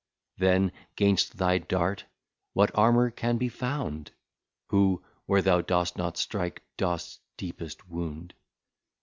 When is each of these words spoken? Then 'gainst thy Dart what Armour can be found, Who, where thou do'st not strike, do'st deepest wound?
Then 0.37 0.71
'gainst 0.95 1.37
thy 1.37 1.59
Dart 1.59 2.05
what 2.53 2.71
Armour 2.75 3.11
can 3.11 3.37
be 3.37 3.49
found, 3.49 4.09
Who, 4.69 5.03
where 5.27 5.43
thou 5.43 5.61
do'st 5.61 5.95
not 5.95 6.17
strike, 6.17 6.63
do'st 6.75 7.19
deepest 7.37 7.87
wound? 7.87 8.33